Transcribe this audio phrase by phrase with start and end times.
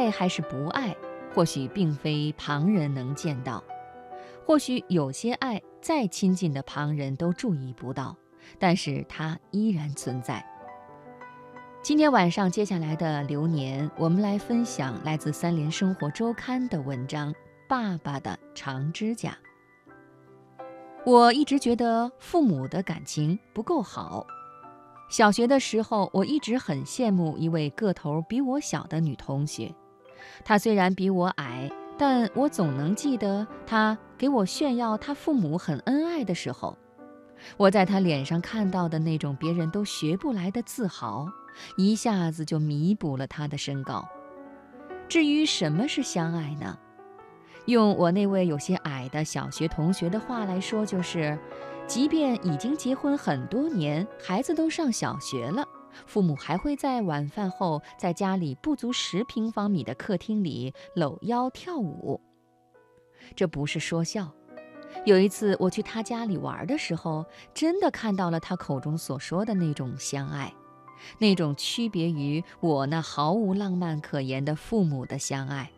[0.00, 0.96] 爱还是不爱，
[1.34, 3.62] 或许并非旁人能见到，
[4.46, 8.16] 或许有些爱再亲近的旁人都注意不到，
[8.58, 10.42] 但是它依然存在。
[11.82, 17.30] 今天晚上接下来的流年，我们来分享来自《三联生活周刊》的文章
[17.68, 19.30] 《爸爸的长指甲》。
[21.04, 24.26] 我一直觉得父母的感情不够好。
[25.10, 29.74] 小学的时候，我一直很羡慕一位个头比我小的女同学。
[30.44, 36.76] 他虽然比我矮，但我总能记得他给我炫耀他父母很恩爱的时候，
[37.56, 41.26] 我在他脸上看到的那种别人都学不来的自豪。
[41.76, 44.08] 一下子就弥补了他的身高。
[45.08, 46.78] 至于什么是相爱呢？
[47.66, 51.36] 用我那位有些矮的小学同学的话来说，就是，
[51.86, 55.66] 即便已经结婚很多年，孩子都上小学了，
[56.06, 62.20] 父母还会在晚饭后在家里不足十平方米的客厅里搂腰跳舞。
[63.34, 64.32] 这不是说笑。
[65.04, 67.24] 有一次我去他家里玩的时候，
[67.54, 70.52] 真的看到了他口中所说的那种相爱。
[71.18, 75.70] 那种区别于我那毫无浪漫可言的父母的相爱，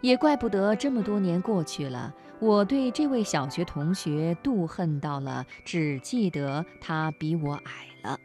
[0.00, 8.18] 也怪不得这么多年过去了，我对这位小学同学妒恨到了，只记得他比我矮了。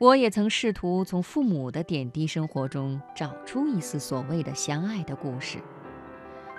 [0.00, 5.58] 我也曾试图从父母的点滴生活中找出一丝所谓的相爱的故事，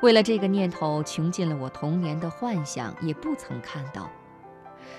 [0.04, 4.08] 为了这个念头，穷尽了我童年的幻想，也不曾看到。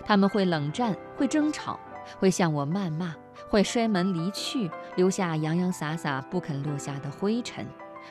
[0.04, 1.78] 他们会冷战，会争吵。
[2.18, 3.14] 会向我谩骂，
[3.48, 7.64] 会摔门离去，留下洋洋洒洒不肯落下的灰尘。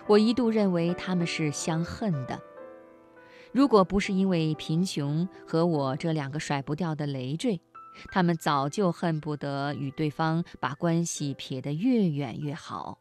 [0.07, 2.39] 我一度认为他们是相恨的。
[3.51, 7.59] 如果不是因为贫穷和我这两个甩不掉的累赘，
[8.11, 12.97] 他们早就恨不得与对方把关系撇得越远越好。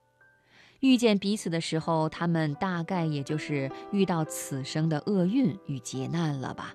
[0.81, 6.75] 遇见彼此的时候，他们大概也就是遇到此生的厄运与劫难了吧。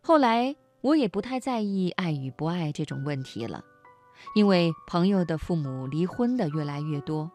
[0.00, 0.56] 后来。
[0.80, 3.64] 我也不太在意爱与不爱这种问题了，
[4.36, 7.28] 因为朋友的父母离婚的越来越多。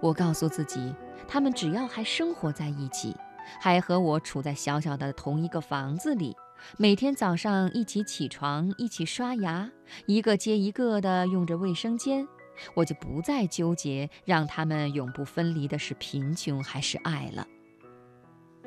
[0.00, 0.94] 我告诉自己，
[1.26, 3.16] 他们只要还生活在一起，
[3.60, 6.36] 还和我处在小小的同一个房子里，
[6.76, 9.70] 每天早上一起起床，一起刷牙，
[10.06, 12.26] 一个接一个的用着卫生间，
[12.74, 17.46] 我就不再纠结让他们永不分离的是贫穷还是爱了。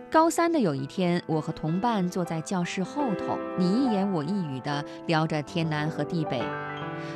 [0.09, 6.43] 高三的有一天，我和同伴坐在教室后头，你一言我一语地聊着天南和地北。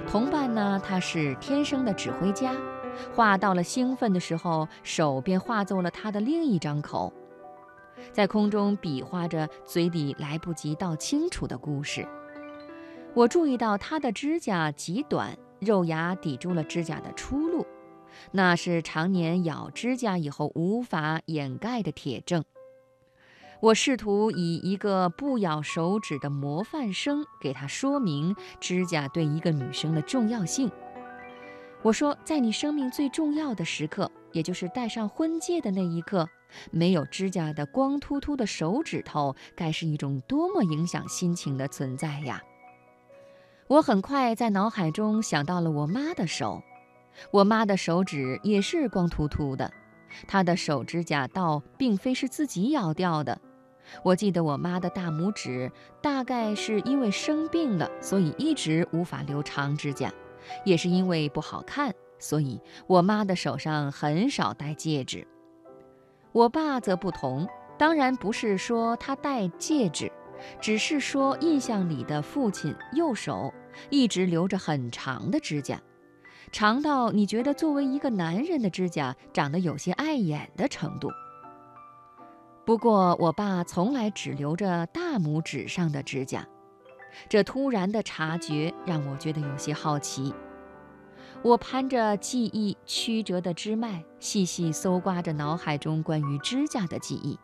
[0.08, 2.54] 同伴呢，他是天生的指挥家，
[3.14, 7.12] 话到了兴奋的时候，手便化作了他的另一张口，
[8.12, 12.08] 在空中比划着嘴里来不及道清楚的故事。
[13.14, 17.66] 我注意到他的指甲极短，肉芽抵住了指甲的出路，
[18.32, 22.44] 那是常年咬指甲以后无法掩盖的铁证。
[23.62, 30.70] 我试图以一个不咬手指的模范生给他说明指甲对一个女生的重要性。
[31.82, 36.28] 我说，在你生命最重要的时刻，也就是戴上婚戒的那一刻，
[36.72, 42.42] 没有指甲的光秃秃的手指头，该是一种多么影响心情的存在呀！
[43.68, 46.62] 我很快在脑海中想到了我妈的手，
[47.32, 49.72] 我妈的手指也是光秃秃的，
[50.28, 53.42] 她的手指甲倒并非是自己咬掉的。
[54.04, 55.72] 我记得我妈的大拇指
[56.02, 60.12] 大概是因为生病了，所以一直无法留长指甲，
[60.64, 65.28] 也是因为不好看，所以我妈的手上很少戴戒指。
[66.36, 67.48] 我爸则不同，
[67.78, 70.12] 当然不是说他戴戒指，
[70.60, 73.54] 只是说印象里的父亲右手
[73.90, 75.82] 一直留着很长的指甲，
[76.52, 81.10] 长到你觉得作为一个男人的指甲长得有些碍眼的程度。
[82.66, 86.46] 不过，我爸从来只留着大拇指上的指甲，
[87.30, 90.36] 这突然的察觉让我觉得有些好奇。
[91.46, 97.38] 我攀着记忆曲折的枝脉，细细搜刮着脑海中关于指甲的记忆。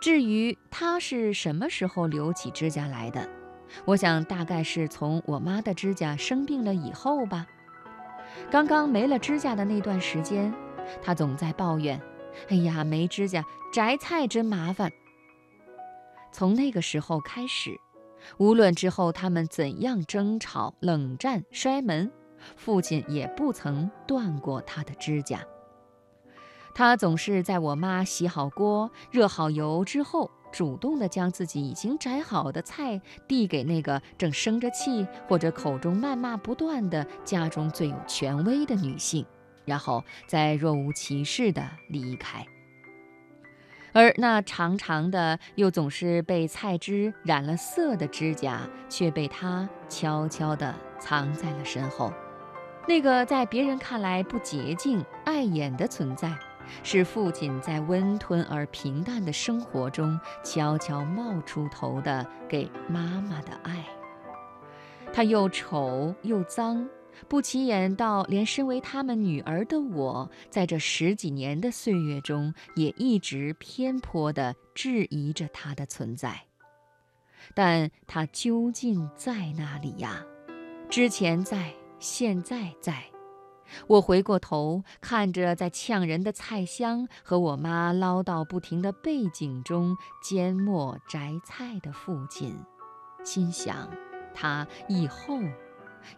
[0.00, 3.28] 至于他是什么时候留起指甲来的，
[3.84, 7.44] 我想大概是从我妈的指甲生病了以后吧。
[8.48, 10.54] 刚刚没了指甲的那段时间，
[11.02, 12.00] 他总在抱怨。
[12.48, 14.92] 哎呀，没指甲摘菜真麻烦。
[16.30, 17.76] 从那个时候开始，
[18.38, 22.12] 无论之后他们怎样争吵、冷战、摔门，
[22.56, 25.40] 父亲也不曾断过他的指甲。
[26.74, 39.24] 他总是在我妈洗好锅、热好油之后，主动地将自己已经摘好的菜递给那个正生着气或者口中谩骂不断的家中最有权威的女性。
[39.64, 42.44] 然后再若无其事地离开。
[43.94, 52.12] 而那长长的又总是被菜汁染了色的指甲，却被他悄悄地藏在了身后。
[52.86, 56.36] 那个在别人看来不洁净、碍眼的存在，
[56.82, 63.84] 是父亲在温吞而平淡的生活中悄悄冒出头的给妈妈的爱。
[65.12, 66.88] 他又丑又脏。
[67.28, 76.42] 不起眼到连身为他们女儿的我，在这十几年的岁月中，也一直偏颇地质疑着他的存在。
[77.54, 80.24] 但他究竟在哪里呀？
[80.90, 81.72] 之前在，
[82.04, 83.02] 现在在。
[83.86, 92.54] 我回过头看着在呛人的菜香和我妈唠叨不停的背景中缄默摘菜的父亲，
[93.24, 93.90] 心想，
[94.34, 95.38] 他以后。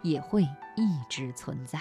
[0.03, 1.79] 也会一直存在。